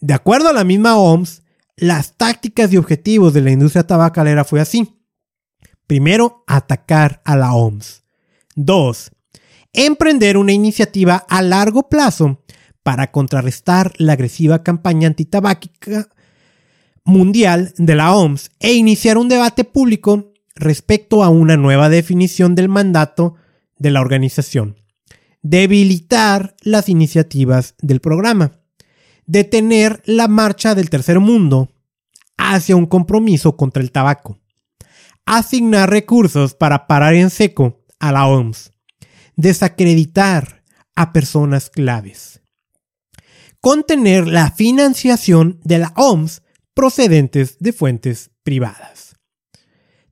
[0.00, 1.42] De acuerdo a la misma OMS,
[1.76, 4.96] las tácticas y objetivos de la industria tabacalera fue así.
[5.86, 8.04] Primero, atacar a la OMS.
[8.54, 9.10] 2.
[9.72, 12.42] Emprender una iniciativa a largo plazo
[12.82, 16.08] para contrarrestar la agresiva campaña antitabáquica
[17.04, 22.68] mundial de la OMS e iniciar un debate público respecto a una nueva definición del
[22.68, 23.34] mandato
[23.78, 24.76] de la organización.
[25.42, 28.60] debilitar las iniciativas del programa,
[29.26, 31.72] detener la marcha del tercer mundo
[32.36, 34.38] hacia un compromiso contra el tabaco,
[35.24, 38.72] asignar recursos para parar en seco a la OMS,
[39.36, 40.62] desacreditar
[40.96, 42.42] a personas claves,
[43.60, 46.42] contener la financiación de la OMS
[46.74, 49.09] procedentes de fuentes privadas,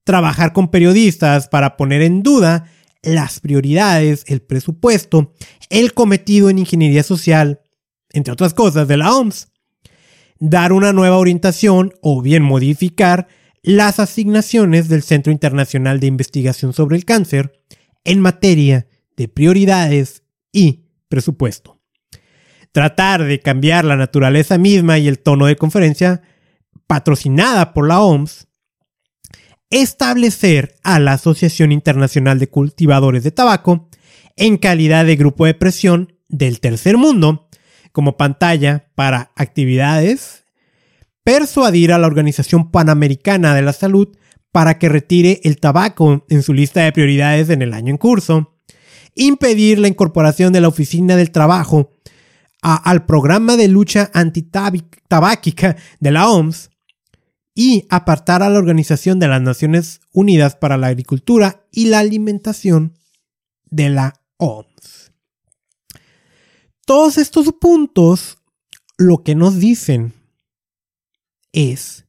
[0.08, 2.64] trabajar con periodistas para poner en duda
[3.02, 5.34] las prioridades, el presupuesto,
[5.68, 7.60] el cometido en ingeniería social,
[8.14, 9.48] entre otras cosas, de la OMS,
[10.38, 13.28] dar una nueva orientación o bien modificar
[13.62, 17.52] las asignaciones del Centro Internacional de Investigación sobre el Cáncer
[18.02, 21.82] en materia de prioridades y presupuesto.
[22.72, 26.22] Tratar de cambiar la naturaleza misma y el tono de conferencia
[26.86, 28.47] patrocinada por la OMS.
[29.70, 33.88] Establecer a la Asociación Internacional de Cultivadores de Tabaco
[34.36, 37.48] en calidad de grupo de presión del tercer mundo
[37.92, 40.44] como pantalla para actividades.
[41.22, 44.08] Persuadir a la Organización Panamericana de la Salud
[44.52, 48.54] para que retire el tabaco en su lista de prioridades en el año en curso
[49.18, 51.90] impedir la incorporación de la Oficina del Trabajo
[52.62, 56.70] al programa de lucha antitabáquica de la OMS
[57.60, 62.96] y apartar a la Organización de las Naciones Unidas para la Agricultura y la Alimentación
[63.64, 65.10] de la OMS.
[66.86, 68.38] Todos estos puntos
[68.96, 70.14] lo que nos dicen
[71.50, 72.06] es,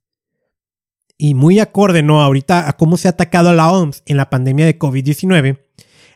[1.17, 2.21] y muy acorde, ¿no?
[2.21, 5.59] Ahorita a cómo se ha atacado a la OMS en la pandemia de COVID-19,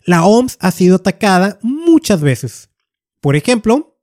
[0.06, 2.70] la OMS ha sido atacada muchas veces.
[3.20, 4.00] Por ejemplo,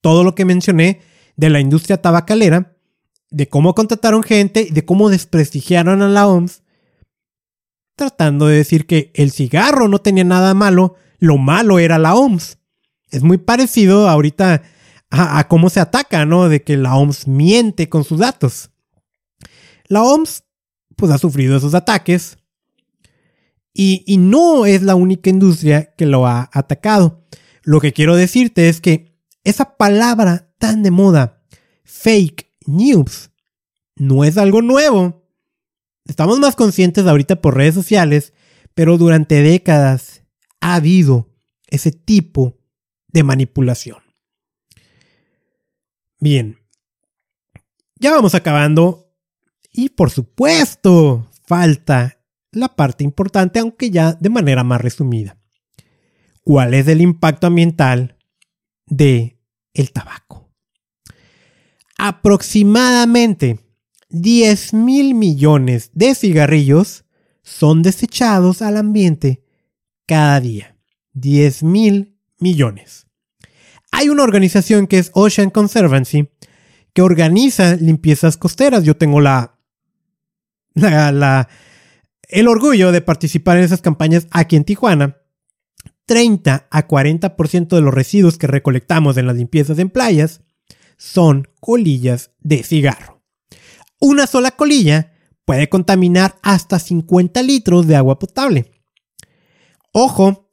[0.00, 1.02] todo lo que mencioné
[1.36, 2.77] de la industria tabacalera,
[3.30, 6.62] de cómo contrataron gente, de cómo desprestigiaron a la OMS,
[7.96, 12.58] tratando de decir que el cigarro no tenía nada malo, lo malo era la OMS.
[13.10, 14.62] Es muy parecido ahorita
[15.10, 16.48] a, a cómo se ataca, ¿no?
[16.48, 18.70] De que la OMS miente con sus datos.
[19.86, 20.44] La OMS,
[20.96, 22.38] pues ha sufrido esos ataques,
[23.80, 27.24] y, no es la única industria que lo ha atacado.
[27.62, 31.44] Lo que quiero decirte es que esa palabra tan de moda,
[31.84, 33.30] fake news,
[33.96, 35.24] no es algo nuevo.
[36.04, 38.32] Estamos más conscientes ahorita por redes sociales,
[38.74, 40.22] pero durante décadas
[40.60, 41.28] ha habido
[41.66, 42.58] ese tipo
[43.08, 43.98] de manipulación.
[46.20, 46.58] Bien,
[47.96, 49.12] ya vamos acabando
[49.72, 52.20] y por supuesto falta
[52.52, 55.38] la parte importante, aunque ya de manera más resumida.
[56.42, 58.16] ¿Cuál es el impacto ambiental
[58.86, 59.38] de
[59.74, 60.47] el tabaco?
[61.98, 63.58] Aproximadamente
[64.10, 67.04] 10 mil millones de cigarrillos
[67.42, 69.44] son desechados al ambiente
[70.06, 70.76] cada día.
[71.14, 73.06] 10 mil millones.
[73.90, 76.30] Hay una organización que es Ocean Conservancy
[76.92, 78.84] que organiza limpiezas costeras.
[78.84, 79.58] Yo tengo la,
[80.74, 81.48] la, la
[82.28, 85.16] el orgullo de participar en esas campañas aquí en Tijuana.
[86.06, 90.42] 30 a 40% de los residuos que recolectamos en las limpiezas en playas
[90.98, 93.22] son colillas de cigarro.
[93.98, 95.12] Una sola colilla
[95.46, 98.70] puede contaminar hasta 50 litros de agua potable.
[99.92, 100.50] Ojo,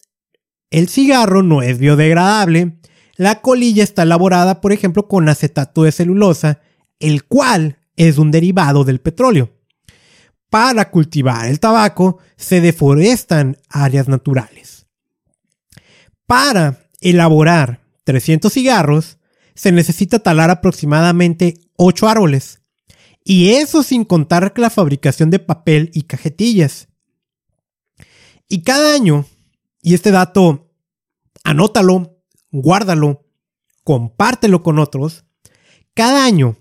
[0.69, 2.79] el cigarro no es biodegradable.
[3.17, 6.61] La colilla está elaborada, por ejemplo, con acetato de celulosa,
[6.99, 9.51] el cual es un derivado del petróleo
[10.55, 14.87] para cultivar el tabaco se deforestan áreas naturales.
[16.25, 19.17] Para elaborar 300 cigarros
[19.55, 22.61] se necesita talar aproximadamente 8 árboles.
[23.23, 26.89] Y eso sin contar la fabricación de papel y cajetillas.
[28.47, 29.25] Y cada año,
[29.81, 30.71] y este dato,
[31.43, 32.19] anótalo,
[32.51, 33.25] guárdalo,
[33.83, 35.25] compártelo con otros,
[35.95, 36.57] cada año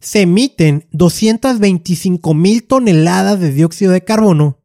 [0.00, 4.62] se emiten 225 mil toneladas de dióxido de carbono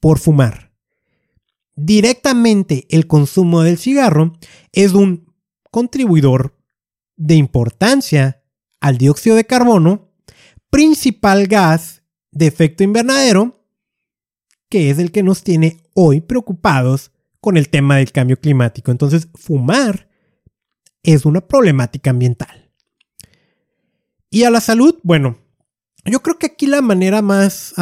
[0.00, 0.72] por fumar.
[1.76, 4.38] Directamente el consumo del cigarro
[4.72, 5.29] es un
[5.70, 6.56] contribuidor
[7.16, 8.42] de importancia
[8.80, 10.12] al dióxido de carbono,
[10.70, 13.64] principal gas de efecto invernadero,
[14.68, 18.90] que es el que nos tiene hoy preocupados con el tema del cambio climático.
[18.90, 20.08] Entonces, fumar
[21.02, 22.70] es una problemática ambiental.
[24.30, 25.38] Y a la salud, bueno,
[26.04, 27.74] yo creo que aquí la manera más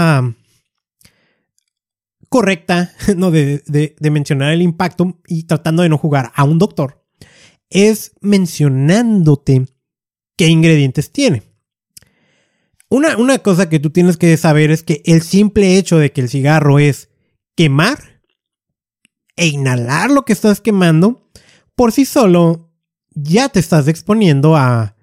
[2.28, 3.30] correcta ¿no?
[3.30, 7.04] de, de, mencionar el impacto y tratando de no jugar a un doctor
[7.70, 9.66] es mencionándote
[10.36, 11.42] qué ingredientes tiene.
[12.90, 16.22] Una, una, cosa que tú tienes que saber es que el simple hecho de que
[16.22, 17.10] el cigarro es
[17.54, 18.22] quemar
[19.36, 21.30] e inhalar lo que estás quemando,
[21.74, 22.72] por sí solo
[23.14, 24.96] ya te estás exponiendo a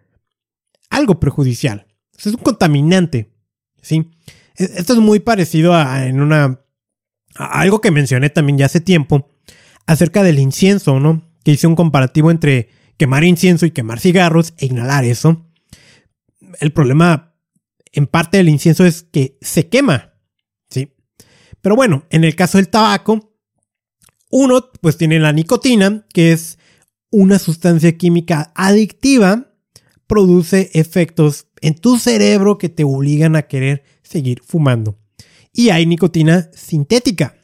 [0.89, 1.85] algo perjudicial.
[2.17, 3.31] Es un contaminante.
[3.81, 4.09] ¿sí?
[4.57, 6.61] E-, esto es muy parecido a, en una,
[7.35, 9.29] a algo que mencioné también ya hace tiempo
[9.85, 11.21] acerca del incienso, ¿no?
[11.45, 12.67] Que hice un comparativo entre
[12.97, 15.45] quemar incienso y quemar cigarros e inhalar eso.
[16.59, 17.35] El problema
[17.93, 20.15] en parte del incienso es que se quema,
[20.69, 20.93] ¿sí?
[21.61, 23.37] Pero bueno, en el caso del tabaco,
[24.29, 26.59] uno pues tiene la nicotina, que es
[27.09, 29.53] una sustancia química adictiva,
[30.07, 34.97] produce efectos en tu cerebro que te obligan a querer seguir fumando.
[35.53, 37.37] Y hay nicotina sintética.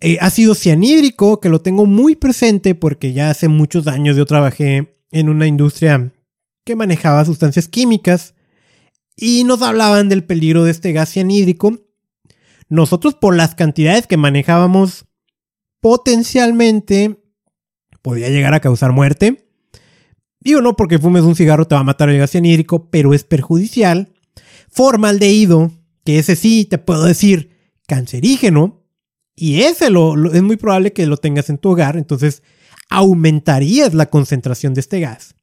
[0.00, 4.96] Eh, ácido cianhídrico, que lo tengo muy presente porque ya hace muchos años yo trabajé
[5.10, 6.12] en una industria
[6.64, 8.34] que manejaba sustancias químicas
[9.16, 11.80] y nos hablaban del peligro de este gas cianhídrico.
[12.68, 15.06] Nosotros por las cantidades que manejábamos
[15.80, 17.18] potencialmente
[18.00, 19.50] podía llegar a causar muerte.
[20.38, 23.24] Digo, no porque fumes un cigarro te va a matar el gas cianhídrico, pero es
[23.24, 24.12] perjudicial.
[24.70, 25.72] Formaldehído,
[26.04, 27.50] que ese sí te puedo decir
[27.88, 28.84] cancerígeno,
[29.38, 32.42] y ese lo, es muy probable que lo tengas en tu hogar, entonces
[32.90, 35.34] aumentarías la concentración de este gas.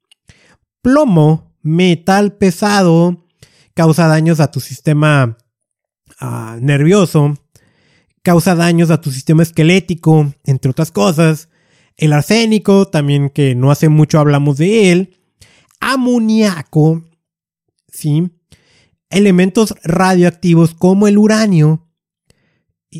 [0.81, 3.25] Plomo, metal pesado,
[3.73, 5.37] causa daños a tu sistema
[6.19, 7.35] ah, nervioso,
[8.23, 11.49] causa daños a tu sistema esquelético, entre otras cosas.
[11.95, 15.17] El arsénico, también que no hace mucho hablamos de él.
[15.79, 17.03] Amoníaco,
[17.87, 18.31] ¿sí?
[19.09, 21.84] Elementos radioactivos como el uranio.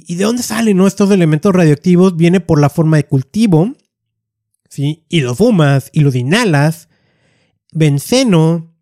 [0.06, 2.18] ¿Y de dónde salen estos elementos radioactivos?
[2.18, 3.74] Viene por la forma de cultivo,
[4.70, 5.06] ¿sí?
[5.08, 6.90] Y lo fumas y lo inhalas.
[7.72, 8.76] Benceno,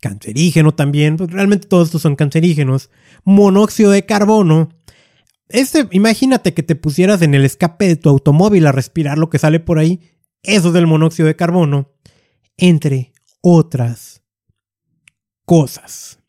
[0.00, 2.90] cancerígeno también, pues realmente todos estos son cancerígenos.
[3.24, 4.68] Monóxido de carbono,
[5.52, 9.38] este, imagínate que te pusieras en el escape de tu automóvil a respirar lo que
[9.38, 10.00] sale por ahí.
[10.42, 11.92] Eso es del monóxido de carbono.
[12.56, 13.12] Entre
[13.42, 14.22] otras
[15.44, 16.21] cosas.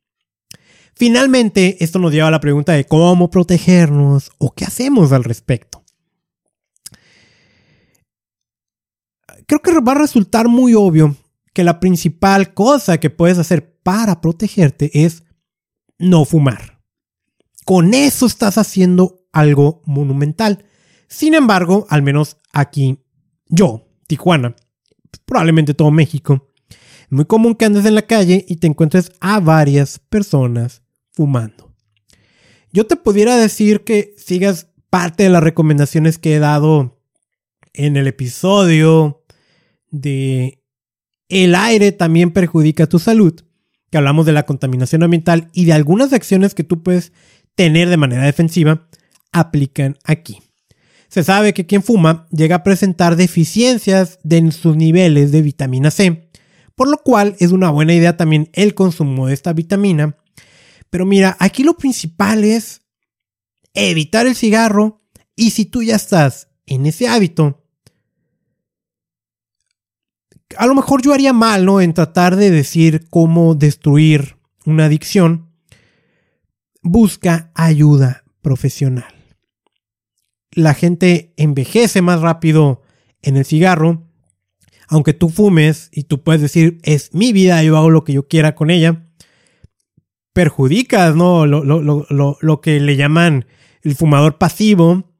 [1.06, 5.84] Finalmente, esto nos lleva a la pregunta de cómo protegernos o qué hacemos al respecto.
[9.46, 11.18] Creo que va a resultar muy obvio
[11.54, 15.24] que la principal cosa que puedes hacer para protegerte es
[16.00, 16.80] no fumar.
[17.66, 20.64] Con eso estás haciendo algo monumental.
[21.10, 23.04] Sin embargo, al menos aquí,
[23.50, 24.56] yo, Tijuana,
[25.26, 29.42] probablemente todo México, es muy común que andes en la calle y te encuentres a
[29.42, 30.83] varias personas
[31.14, 31.74] fumando.
[32.72, 37.00] Yo te pudiera decir que sigas parte de las recomendaciones que he dado
[37.74, 39.24] en el episodio
[39.90, 40.60] de
[41.30, 43.34] el aire también perjudica tu salud,
[43.90, 47.12] que hablamos de la contaminación ambiental y de algunas acciones que tú puedes
[47.56, 48.88] tener de manera defensiva
[49.32, 50.42] aplican aquí.
[51.08, 56.30] Se sabe que quien fuma llega a presentar deficiencias en sus niveles de vitamina C,
[56.76, 60.18] por lo cual es una buena idea también el consumo de esta vitamina.
[60.94, 62.84] Pero mira, aquí lo principal es
[63.74, 65.02] evitar el cigarro
[65.36, 67.66] y si tú ya estás en ese hábito,
[70.56, 71.82] a lo mejor yo haría mal, ¿no?
[71.82, 74.38] En tratar de decir cómo destruir
[74.68, 75.50] una adicción,
[76.84, 79.16] busca ayuda profesional.
[80.52, 82.84] La gente envejece más rápido
[83.24, 84.12] en el cigarro.
[84.90, 88.28] Aunque tú fumes y tú puedes decir, es mi vida, yo hago lo que yo
[88.28, 89.10] quiera con ella,
[90.34, 91.46] perjudicas, ¿no?
[91.46, 93.46] Lo, lo que le llaman
[93.82, 95.12] el fumador pasivo.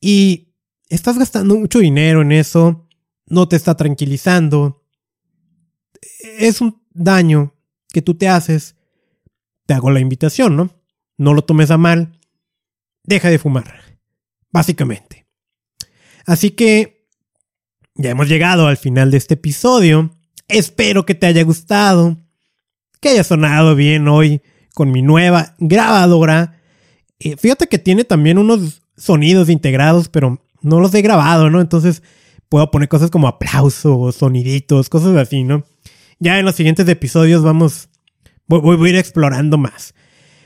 [0.00, 0.54] Y
[0.88, 2.88] estás gastando mucho dinero en eso,
[3.26, 4.82] no te está tranquilizando.
[6.38, 7.54] Es un daño
[7.88, 8.76] que tú te haces
[9.66, 10.70] te hago la invitación, ¿no?
[11.16, 12.18] No lo tomes a mal,
[13.02, 13.98] deja de fumar,
[14.50, 15.26] básicamente.
[16.26, 17.08] Así que
[17.94, 20.10] ya hemos llegado al final de este episodio.
[20.48, 22.18] Espero que te haya gustado,
[23.04, 24.40] que haya sonado bien hoy
[24.72, 26.58] con mi nueva grabadora.
[27.20, 31.60] Eh, fíjate que tiene también unos sonidos integrados, pero no los he grabado, ¿no?
[31.60, 32.02] Entonces
[32.48, 35.64] puedo poner cosas como aplausos, soniditos, cosas así, ¿no?
[36.18, 37.90] Ya en los siguientes episodios vamos
[38.46, 39.94] Voy, a ir explorando más.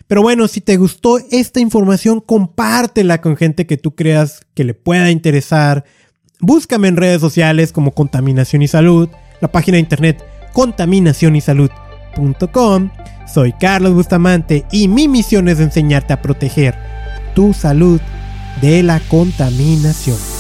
[0.09, 4.75] Pero bueno, si te gustó esta información, compártela con gente que tú creas que le
[4.75, 5.85] pueda interesar.
[6.41, 9.09] Búscame en redes sociales como Contaminación y Salud,
[9.41, 10.25] la página de internet
[13.27, 16.75] Soy Carlos Bustamante y mi misión es enseñarte a proteger
[17.35, 18.01] tu salud
[18.61, 20.38] de la contaminación.